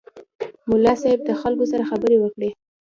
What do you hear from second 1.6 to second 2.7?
سره خبرې وکړې.